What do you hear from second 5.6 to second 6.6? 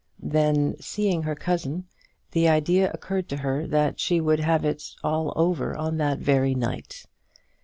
on that very